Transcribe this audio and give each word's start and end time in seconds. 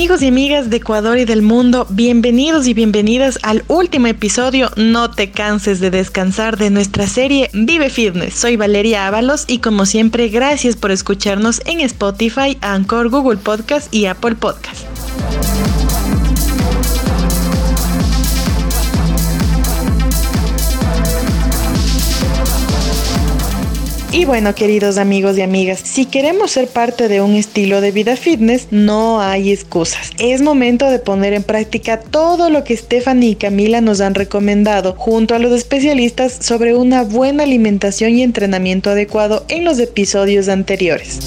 Amigos 0.00 0.22
y 0.22 0.28
amigas 0.28 0.70
de 0.70 0.78
Ecuador 0.78 1.18
y 1.18 1.26
del 1.26 1.42
mundo, 1.42 1.86
bienvenidos 1.90 2.66
y 2.66 2.72
bienvenidas 2.72 3.38
al 3.42 3.64
último 3.68 4.06
episodio 4.06 4.70
No 4.76 5.10
te 5.10 5.30
canses 5.30 5.78
de 5.78 5.90
descansar 5.90 6.56
de 6.56 6.70
nuestra 6.70 7.06
serie 7.06 7.50
Vive 7.52 7.90
Fitness. 7.90 8.32
Soy 8.32 8.56
Valeria 8.56 9.06
Ábalos 9.06 9.44
y 9.46 9.58
como 9.58 9.84
siempre 9.84 10.30
gracias 10.30 10.74
por 10.74 10.90
escucharnos 10.90 11.60
en 11.66 11.80
Spotify, 11.80 12.56
Anchor, 12.62 13.10
Google 13.10 13.36
Podcast 13.36 13.94
y 13.94 14.06
Apple 14.06 14.36
Podcast. 14.36 14.89
Y 24.20 24.26
bueno, 24.26 24.54
queridos 24.54 24.98
amigos 24.98 25.38
y 25.38 25.40
amigas, 25.40 25.80
si 25.82 26.04
queremos 26.04 26.50
ser 26.50 26.68
parte 26.68 27.08
de 27.08 27.22
un 27.22 27.36
estilo 27.36 27.80
de 27.80 27.90
vida 27.90 28.16
fitness, 28.16 28.66
no 28.70 29.22
hay 29.22 29.50
excusas. 29.50 30.10
Es 30.18 30.42
momento 30.42 30.90
de 30.90 30.98
poner 30.98 31.32
en 31.32 31.42
práctica 31.42 31.98
todo 31.98 32.50
lo 32.50 32.62
que 32.62 32.76
Stephanie 32.76 33.30
y 33.30 33.34
Camila 33.36 33.80
nos 33.80 34.02
han 34.02 34.14
recomendado 34.14 34.94
junto 34.98 35.34
a 35.34 35.38
los 35.38 35.52
especialistas 35.52 36.36
sobre 36.38 36.76
una 36.76 37.02
buena 37.02 37.44
alimentación 37.44 38.14
y 38.14 38.22
entrenamiento 38.22 38.90
adecuado 38.90 39.46
en 39.48 39.64
los 39.64 39.78
episodios 39.78 40.50
anteriores. 40.50 41.20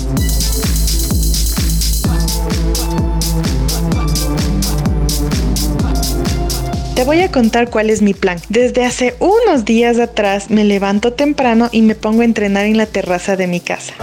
Te 7.03 7.07
voy 7.07 7.19
a 7.19 7.29
contar 7.29 7.69
cuál 7.69 7.89
es 7.89 8.01
mi 8.01 8.13
plan. 8.13 8.39
Desde 8.47 8.85
hace 8.85 9.15
unos 9.19 9.65
días 9.65 9.99
atrás 9.99 10.49
me 10.49 10.63
levanto 10.63 11.11
temprano 11.11 11.67
y 11.69 11.81
me 11.81 11.95
pongo 11.95 12.21
a 12.21 12.23
entrenar 12.23 12.63
en 12.63 12.77
la 12.77 12.85
terraza 12.85 13.35
de 13.35 13.45
mi 13.45 13.59
casa. 13.59 13.93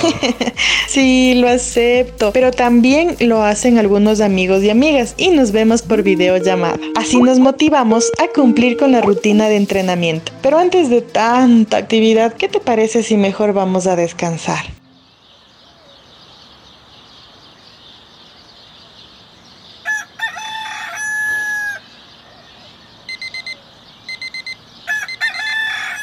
sí, 0.88 1.34
lo 1.36 1.48
acepto, 1.48 2.32
pero 2.32 2.50
también 2.50 3.14
lo 3.20 3.44
hacen 3.44 3.78
algunos 3.78 4.20
amigos 4.20 4.64
y 4.64 4.70
amigas 4.70 5.14
y 5.16 5.28
nos 5.28 5.52
vemos 5.52 5.82
por 5.82 6.02
videollamada. 6.02 6.80
Así 6.96 7.22
nos 7.22 7.38
motivamos 7.38 8.10
a 8.18 8.26
cumplir 8.26 8.76
con 8.76 8.90
la 8.90 9.02
rutina 9.02 9.48
de 9.48 9.54
entrenamiento. 9.54 10.32
Pero 10.42 10.58
antes 10.58 10.90
de 10.90 11.00
tanta 11.00 11.76
actividad, 11.76 12.32
¿qué 12.32 12.48
te 12.48 12.58
parece 12.58 13.04
si 13.04 13.16
mejor 13.16 13.52
vamos 13.52 13.86
a 13.86 13.94
descansar? 13.94 14.79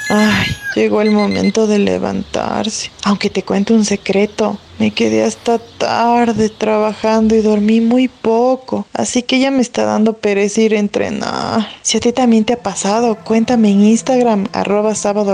Ay, 0.09 0.55
llegó 0.75 1.01
el 1.01 1.11
momento 1.11 1.67
de 1.67 1.79
levantarse. 1.79 2.91
Aunque 3.03 3.29
te 3.29 3.43
cuento 3.43 3.73
un 3.73 3.83
secreto, 3.83 4.57
me 4.79 4.91
quedé 4.91 5.23
hasta 5.23 5.59
tarde 5.59 6.49
trabajando 6.49 7.35
y 7.35 7.41
dormí 7.41 7.81
muy 7.81 8.07
poco, 8.07 8.85
así 8.93 9.23
que 9.23 9.39
ya 9.39 9.51
me 9.51 9.61
está 9.61 9.83
dando 9.83 10.13
pereza 10.13 10.61
ir 10.61 10.75
a 10.75 10.79
entrenar. 10.79 11.67
Si 11.81 11.97
a 11.97 11.99
ti 11.99 12.13
también 12.13 12.45
te 12.45 12.53
ha 12.53 12.63
pasado, 12.63 13.17
cuéntame 13.25 13.71
en 13.71 13.85
Instagram, 13.85 14.47
arroba 14.53 14.95
sábado 14.95 15.33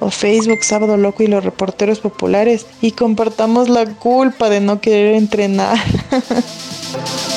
o 0.00 0.10
Facebook 0.10 0.62
sábado 0.62 0.96
loco 0.96 1.22
y 1.22 1.26
los 1.26 1.42
reporteros 1.42 1.98
populares 1.98 2.66
y 2.80 2.92
compartamos 2.92 3.68
la 3.68 3.86
culpa 3.86 4.48
de 4.50 4.60
no 4.60 4.80
querer 4.80 5.14
entrenar. 5.16 5.78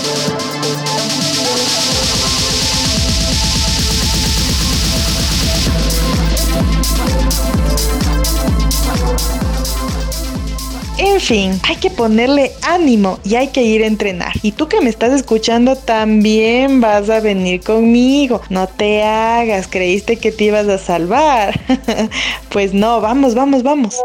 fin, 11.26 11.60
hay 11.64 11.78
que 11.78 11.90
ponerle 11.90 12.52
ánimo 12.62 13.20
y 13.24 13.34
hay 13.34 13.48
que 13.48 13.64
ir 13.64 13.84
a 13.84 13.88
entrenar. 13.88 14.34
Y 14.44 14.52
tú 14.52 14.68
que 14.68 14.80
me 14.80 14.90
estás 14.90 15.12
escuchando 15.12 15.76
también 15.76 16.82
vas 16.82 17.10
a 17.10 17.20
venir 17.20 17.62
conmigo. 17.62 18.42
No 18.50 18.68
te 18.68 19.04
hagas, 19.04 19.68
creíste 19.68 20.18
que 20.18 20.32
te 20.32 20.46
ibas 20.46 20.68
a 20.68 20.78
salvar. 20.78 21.60
pues 22.50 22.76
no, 22.76 23.02
vamos, 23.02 23.34
vamos, 23.34 23.64
vamos. 23.64 24.00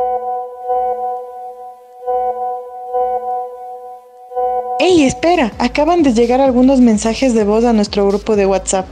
¡Ey, 4.79 5.05
espera! 5.05 5.53
Acaban 5.59 6.03
de 6.03 6.15
llegar 6.15 6.41
algunos 6.41 6.81
mensajes 6.81 7.35
de 7.35 7.45
voz 7.45 7.67
a 7.67 7.75
nuestro 7.75 8.09
grupo 8.09 8.35
de 8.35 8.47
WhatsApp. 8.47 8.87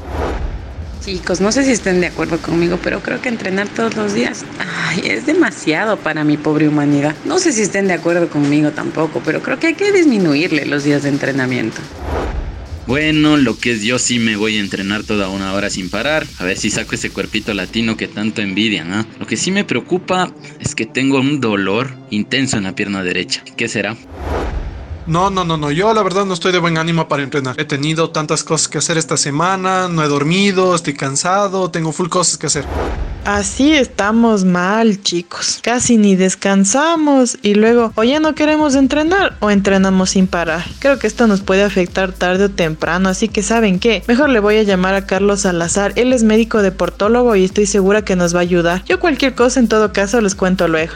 Chicos, 1.03 1.41
no 1.41 1.50
sé 1.50 1.65
si 1.65 1.72
estén 1.72 2.03
de 2.03 2.09
acuerdo 2.09 2.37
conmigo, 2.43 2.78
pero 2.83 3.00
creo 3.00 3.22
que 3.22 3.31
entrenar 3.31 3.69
todos 3.69 3.97
los 3.97 4.12
días 4.12 4.44
ay, 4.88 5.03
es 5.04 5.26
demasiado 5.26 5.99
para 5.99 6.25
mi 6.25 6.37
pobre 6.37 6.69
humanidad. 6.69 7.15
No 7.25 7.38
sé 7.38 7.53
si 7.53 7.62
estén 7.62 7.88
de 7.88 7.94
acuerdo 7.94 8.28
conmigo 8.28 8.71
tampoco, 8.71 9.21
pero 9.25 9.43
creo 9.43 9.59
que 9.59 9.69
hay 9.69 9.75
que 9.75 9.93
disminuirle 9.93 10.65
los 10.66 10.84
días 10.84 11.03
de 11.03 11.10
entrenamiento. 11.10 11.81
Bueno, 12.87 13.37
lo 13.37 13.59
que 13.59 13.72
es 13.72 13.82
yo 13.82 13.99
sí 13.99 14.19
me 14.19 14.37
voy 14.37 14.56
a 14.56 14.60
entrenar 14.60 15.04
toda 15.04 15.28
una 15.28 15.53
hora 15.53 15.69
sin 15.69 15.91
parar, 15.91 16.26
a 16.38 16.44
ver 16.44 16.56
si 16.56 16.71
saco 16.71 16.94
ese 16.94 17.10
cuerpito 17.10 17.53
latino 17.53 17.99
que 17.99 18.09
tanto 18.09 18.41
envidian. 18.41 18.94
¿ah? 18.94 19.06
Lo 19.21 19.26
que 19.26 19.37
sí 19.37 19.50
me 19.50 19.65
preocupa 19.65 20.32
es 20.59 20.75
que 20.75 20.87
tengo 20.87 21.20
un 21.20 21.38
dolor 21.38 21.91
intenso 22.09 22.56
en 22.56 22.65
la 22.65 22.75
pierna 22.75 23.03
derecha. 23.03 23.44
¿Qué 23.59 23.69
será? 23.69 23.94
No, 25.09 25.31
no, 25.31 25.43
no, 25.43 25.57
no. 25.57 25.71
Yo 25.71 25.95
la 25.95 26.03
verdad 26.03 26.27
no 26.27 26.35
estoy 26.35 26.53
de 26.53 26.59
buen 26.59 26.77
ánimo 26.77 27.09
para 27.09 27.23
entrenar. 27.23 27.59
He 27.59 27.65
tenido 27.65 28.11
tantas 28.11 28.45
cosas 28.45 28.69
que 28.69 28.77
hacer 28.77 28.99
esta 28.99 29.17
semana, 29.17 29.89
no 29.89 30.05
he 30.05 30.09
dormido, 30.09 30.75
estoy 30.75 30.93
cansado, 30.93 31.71
tengo 31.71 31.93
full 31.93 32.09
cosas 32.09 32.37
que 32.37 32.47
hacer. 32.47 32.67
Así 33.25 33.73
estamos 33.73 34.45
mal, 34.45 35.03
chicos. 35.03 35.61
Casi 35.63 35.97
ni 35.97 36.15
descansamos 36.15 37.39
y 37.41 37.55
luego 37.55 37.93
o 37.95 38.05
ya 38.05 38.21
no 38.21 38.35
queremos 38.35 38.75
entrenar 38.75 39.37
o 39.41 39.51
entrenamos 39.51 40.11
sin 40.11 40.27
parar. 40.27 40.65
Creo 40.79 40.99
que 40.99 41.07
esto 41.07 41.27
nos 41.27 41.41
puede 41.41 41.63
afectar 41.63 42.13
tarde 42.13 42.45
o 42.45 42.51
temprano, 42.51 43.09
así 43.09 43.29
que 43.29 43.43
¿saben 43.43 43.81
qué? 43.81 44.03
Mejor 44.09 44.29
le 44.29 44.41
voy 44.41 44.59
a 44.59 44.63
llamar 44.63 44.95
a 44.95 45.07
Carlos 45.07 45.41
Salazar. 45.41 45.93
Él 45.97 46.13
es 46.13 46.23
médico 46.23 46.61
deportólogo 46.61 47.35
y 47.35 47.45
estoy 47.45 47.65
segura 47.65 48.03
que 48.03 48.15
nos 48.15 48.35
va 48.35 48.41
a 48.41 48.43
ayudar. 48.43 48.85
Yo 48.85 49.01
cualquier 49.01 49.35
cosa 49.35 49.59
en 49.59 49.69
todo 49.69 49.91
caso 49.93 50.21
les 50.21 50.35
cuento 50.35 50.69
luego. 50.69 50.93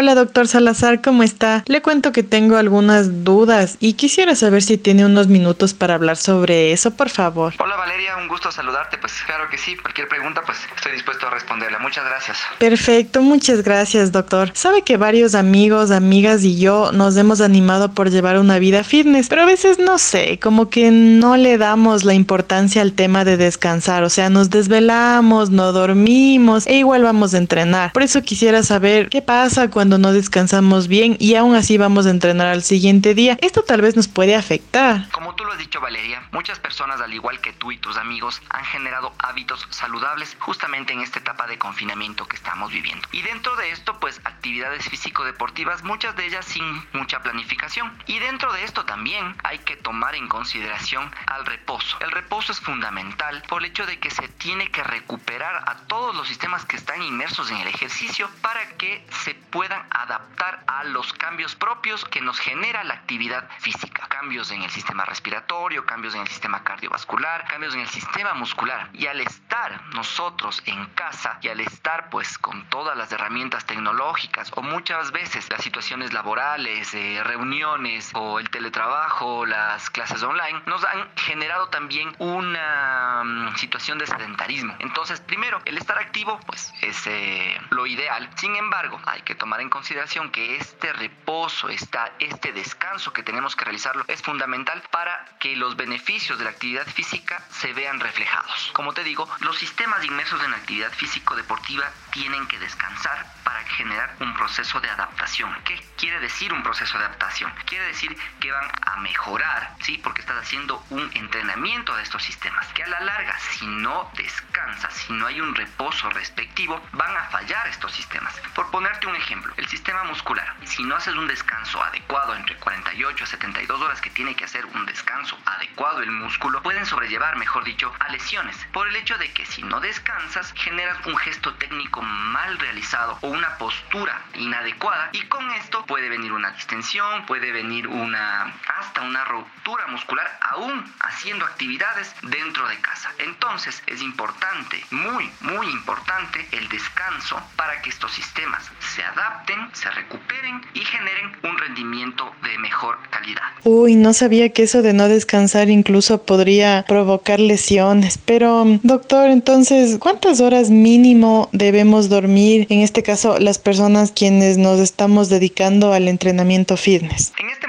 Hola, 0.00 0.14
doctor 0.14 0.46
Salazar, 0.46 1.02
¿cómo 1.02 1.24
está? 1.24 1.64
Le 1.66 1.82
cuento 1.82 2.12
que 2.12 2.22
tengo 2.22 2.54
algunas 2.54 3.24
dudas 3.24 3.76
y 3.80 3.94
quisiera 3.94 4.36
saber 4.36 4.62
si 4.62 4.78
tiene 4.78 5.04
unos 5.04 5.26
minutos 5.26 5.74
para 5.74 5.94
hablar 5.94 6.16
sobre 6.16 6.70
eso, 6.70 6.92
por 6.92 7.08
favor. 7.08 7.54
Valeria, 7.98 8.16
un 8.16 8.28
gusto 8.28 8.52
saludarte. 8.52 8.96
Pues 8.96 9.12
claro 9.26 9.48
que 9.50 9.58
sí, 9.58 9.76
cualquier 9.76 10.06
pregunta, 10.06 10.42
pues 10.46 10.56
estoy 10.76 10.92
dispuesto 10.92 11.26
a 11.26 11.30
responderla. 11.30 11.80
Muchas 11.80 12.04
gracias. 12.04 12.38
Perfecto, 12.58 13.22
muchas 13.22 13.64
gracias, 13.64 14.12
doctor. 14.12 14.52
Sabe 14.54 14.82
que 14.82 14.96
varios 14.96 15.34
amigos, 15.34 15.90
amigas 15.90 16.44
y 16.44 16.60
yo 16.60 16.92
nos 16.92 17.16
hemos 17.16 17.40
animado 17.40 17.94
por 17.94 18.10
llevar 18.10 18.38
una 18.38 18.60
vida 18.60 18.84
fitness, 18.84 19.28
pero 19.28 19.42
a 19.42 19.46
veces 19.46 19.80
no 19.80 19.98
sé, 19.98 20.38
como 20.38 20.70
que 20.70 20.92
no 20.92 21.36
le 21.36 21.58
damos 21.58 22.04
la 22.04 22.14
importancia 22.14 22.82
al 22.82 22.92
tema 22.92 23.24
de 23.24 23.36
descansar, 23.36 24.04
o 24.04 24.10
sea, 24.10 24.30
nos 24.30 24.48
desvelamos, 24.48 25.50
no 25.50 25.72
dormimos 25.72 26.68
e 26.68 26.74
igual 26.74 27.02
vamos 27.02 27.34
a 27.34 27.38
entrenar. 27.38 27.92
Por 27.92 28.04
eso 28.04 28.22
quisiera 28.22 28.62
saber 28.62 29.08
qué 29.08 29.22
pasa 29.22 29.70
cuando 29.70 29.98
no 29.98 30.12
descansamos 30.12 30.86
bien 30.86 31.16
y 31.18 31.34
aún 31.34 31.56
así 31.56 31.78
vamos 31.78 32.06
a 32.06 32.10
entrenar 32.10 32.46
al 32.46 32.62
siguiente 32.62 33.14
día. 33.14 33.36
Esto 33.40 33.62
tal 33.62 33.80
vez 33.80 33.96
nos 33.96 34.06
puede 34.06 34.36
afectar. 34.36 35.08
Como 35.10 35.34
tú 35.34 35.44
lo 35.44 35.50
has 35.50 35.58
dicho 35.58 35.80
Valeria, 35.80 36.22
muchas 36.30 36.60
personas 36.60 37.00
al 37.00 37.12
igual 37.12 37.40
que 37.40 37.52
tú 37.54 37.72
y 37.72 37.78
tus 37.88 37.96
amigos 37.96 38.42
han 38.50 38.66
generado 38.66 39.14
hábitos 39.18 39.66
saludables 39.70 40.36
justamente 40.40 40.92
en 40.92 41.00
esta 41.00 41.20
etapa 41.20 41.46
de 41.46 41.56
confinamiento 41.56 42.28
que 42.28 42.36
estamos 42.36 42.70
viviendo. 42.70 43.08
Y 43.12 43.22
dentro 43.22 43.56
de 43.56 43.70
esto 43.70 43.98
pues 43.98 44.20
actividades 44.24 44.86
físico-deportivas, 44.90 45.82
muchas 45.84 46.14
de 46.14 46.26
ellas 46.26 46.44
sin 46.44 46.86
mucha 46.92 47.22
planificación. 47.22 47.96
Y 48.06 48.18
dentro 48.18 48.52
de 48.52 48.64
esto 48.64 48.84
también 48.84 49.34
hay 49.42 49.60
que 49.60 49.76
tomar 49.76 50.14
en 50.16 50.28
consideración 50.28 51.10
al 51.28 51.46
reposo. 51.46 51.96
El 52.00 52.10
reposo 52.10 52.52
es 52.52 52.60
fundamental 52.60 53.42
por 53.48 53.62
el 53.62 53.70
hecho 53.70 53.86
de 53.86 53.98
que 53.98 54.10
se 54.10 54.28
tiene 54.28 54.70
que 54.70 54.84
recuperar 54.84 55.64
a 55.66 55.86
todos 55.86 56.14
los 56.14 56.28
sistemas 56.28 56.66
que 56.66 56.76
están 56.76 57.02
inmersos 57.02 57.50
en 57.50 57.56
el 57.56 57.68
ejercicio 57.68 58.28
para 58.42 58.68
que 58.76 59.06
se 59.24 59.34
puedan 59.34 59.86
adaptar 59.90 60.62
a 60.66 60.84
los 60.84 61.14
cambios 61.14 61.54
propios 61.54 62.04
que 62.04 62.20
nos 62.20 62.38
genera 62.38 62.84
la 62.84 62.94
actividad 62.94 63.48
física. 63.60 64.06
Cambios 64.08 64.50
en 64.50 64.62
el 64.62 64.70
sistema 64.70 65.06
respiratorio 65.06 65.86
cambios 65.86 66.14
en 66.14 66.20
el 66.20 66.28
sistema 66.28 66.62
cardiovascular, 66.62 67.46
cambios 67.48 67.74
en 67.74 67.77
el 67.80 67.88
sistema 67.88 68.34
muscular. 68.34 68.90
Y 68.92 69.06
al 69.06 69.20
estar 69.20 69.80
nosotros 69.94 70.62
en 70.66 70.86
casa 70.86 71.38
y 71.42 71.48
al 71.48 71.60
estar 71.60 72.10
pues 72.10 72.38
con 72.38 72.68
todas 72.68 72.96
las 72.96 73.10
herramientas 73.12 73.64
tecnológicas 73.66 74.50
o 74.54 74.62
muchas 74.62 75.12
veces 75.12 75.48
las 75.50 75.62
situaciones 75.62 76.12
laborales, 76.12 76.94
eh, 76.94 77.22
reuniones 77.24 78.10
o 78.14 78.38
el 78.38 78.50
teletrabajo, 78.50 79.46
las 79.46 79.90
clases 79.90 80.22
online, 80.22 80.62
nos 80.66 80.84
han 80.84 81.08
generado 81.16 81.68
también 81.68 82.14
una 82.18 83.22
mm, 83.24 83.56
situación 83.56 83.98
de 83.98 84.06
sedentarismo. 84.06 84.74
Entonces, 84.78 85.20
primero, 85.20 85.60
el 85.64 85.78
estar 85.78 85.98
activo 85.98 86.38
pues 86.46 86.72
es 86.82 87.06
eh, 87.06 87.60
lo 87.70 87.86
ideal. 87.86 88.28
Sin 88.36 88.56
embargo, 88.56 89.00
hay 89.06 89.22
que 89.22 89.34
tomar 89.34 89.60
en 89.60 89.70
consideración 89.70 90.30
que 90.30 90.56
este 90.56 90.92
reposo, 90.92 91.68
esta, 91.68 92.12
este 92.18 92.52
descanso 92.52 93.12
que 93.12 93.22
tenemos 93.22 93.56
que 93.56 93.64
realizarlo 93.64 94.04
es 94.08 94.22
fundamental 94.22 94.82
para 94.90 95.24
que 95.38 95.56
los 95.56 95.76
beneficios 95.76 96.38
de 96.38 96.44
la 96.44 96.50
actividad 96.50 96.86
física 96.86 97.42
se 97.50 97.67
vean 97.72 98.00
reflejados. 98.00 98.70
Como 98.72 98.92
te 98.92 99.04
digo, 99.04 99.28
los 99.40 99.58
sistemas 99.58 100.04
inmersos 100.04 100.42
en 100.42 100.54
actividad 100.54 100.92
físico-deportiva 100.92 101.90
tienen 102.10 102.46
que 102.46 102.58
descansar 102.58 103.26
para 103.44 103.62
generar 103.64 104.14
un 104.20 104.34
proceso 104.34 104.80
de 104.80 104.90
adaptación. 104.90 105.54
¿Qué 105.64 105.82
quiere 105.96 106.20
decir 106.20 106.52
un 106.52 106.62
proceso 106.62 106.98
de 106.98 107.04
adaptación? 107.04 107.52
Quiere 107.64 107.86
decir 107.86 108.16
que 108.40 108.52
van 108.52 108.70
a 108.86 108.96
mejorar, 108.96 109.74
¿sí? 109.80 109.98
Porque 109.98 110.20
estás 110.20 110.36
haciendo 110.38 110.84
un 110.90 111.10
entrenamiento 111.14 111.94
de 111.96 112.02
estos 112.02 112.22
sistemas. 112.22 112.66
Que 112.74 112.84
a 112.84 112.88
la 112.88 113.00
larga, 113.00 113.38
si 113.38 113.66
no 113.66 114.10
descansas, 114.16 114.92
si 114.94 115.12
no 115.12 115.26
hay 115.26 115.40
un 115.40 115.54
reposo 115.54 116.10
respectivo, 116.10 116.80
van 116.92 117.16
a 117.16 117.24
fallar 117.30 117.66
estos 117.68 117.92
sistemas. 117.92 118.34
Por 118.54 118.70
ponerte 118.70 119.06
un 119.06 119.16
ejemplo, 119.16 119.52
el 119.56 119.66
sistema 119.68 120.04
muscular, 120.04 120.54
si 120.64 120.84
no 120.84 120.96
haces 120.96 121.14
un 121.14 121.26
descanso 121.26 121.82
adecuado 121.82 122.34
entre 122.34 122.56
48 122.56 123.24
a 123.24 123.26
72 123.26 123.80
horas 123.80 124.00
que 124.00 124.10
tiene 124.10 124.34
que 124.34 124.44
hacer 124.44 124.66
un 124.66 124.86
descanso 124.86 125.38
adecuado 125.46 126.02
el 126.02 126.10
músculo, 126.10 126.62
pueden 126.62 126.86
sobrellevar, 126.86 127.36
mejor 127.36 127.57
dicho, 127.64 127.92
a 127.98 128.10
lesiones. 128.10 128.56
Por 128.72 128.88
el 128.88 128.96
hecho 128.96 129.16
de 129.18 129.32
que 129.32 129.46
si 129.46 129.62
no 129.62 129.80
descansas, 129.80 130.52
generas 130.56 131.04
un 131.06 131.16
gesto 131.16 131.54
técnico 131.54 132.02
mal 132.02 132.58
realizado 132.58 133.18
o 133.22 133.28
una 133.28 133.56
postura 133.58 134.22
inadecuada 134.34 135.10
y 135.12 135.22
con 135.22 135.50
esto 135.52 135.84
puede 135.86 136.08
venir 136.08 136.32
una 136.32 136.50
distensión, 136.52 137.26
puede 137.26 137.52
venir 137.52 137.86
una 137.88 138.54
hasta 138.78 139.02
una 139.02 139.24
ruptura 139.24 139.86
muscular 139.88 140.38
aún 140.40 140.84
haciendo 141.00 141.44
actividades 141.44 142.14
dentro 142.22 142.68
de 142.68 142.78
casa. 142.80 143.10
Entonces 143.18 143.82
es 143.86 144.02
importante, 144.02 144.84
muy 144.90 145.30
muy 145.40 145.66
importante 145.66 146.46
el 146.52 146.68
descanso 146.68 147.40
para 147.56 147.80
que 147.82 147.90
estos 147.90 148.12
sistemas 148.12 148.70
se 148.80 149.02
adapten, 149.02 149.68
se 149.72 149.90
recuperen 149.90 150.60
y 150.74 150.80
generen 150.80 151.36
un 151.42 151.58
rendimiento 151.58 152.32
de 152.42 152.58
mejor 152.58 152.98
calidad. 153.10 153.42
Uy, 153.64 153.96
no 153.96 154.12
sabía 154.12 154.52
que 154.52 154.62
eso 154.62 154.82
de 154.82 154.92
no 154.92 155.08
descansar 155.08 155.68
incluso 155.68 156.24
podría 156.24 156.84
provocar 156.86 157.37
lesiones, 157.38 158.18
pero 158.24 158.64
doctor, 158.82 159.30
entonces, 159.30 159.98
¿cuántas 159.98 160.40
horas 160.40 160.70
mínimo 160.70 161.48
debemos 161.52 162.08
dormir 162.08 162.66
en 162.70 162.80
este 162.80 163.02
caso 163.02 163.38
las 163.38 163.58
personas 163.58 164.12
quienes 164.12 164.58
nos 164.58 164.80
estamos 164.80 165.28
dedicando 165.28 165.92
al 165.92 166.08
entrenamiento 166.08 166.76
fitness? 166.76 167.32
En 167.40 167.48
este 167.50 167.67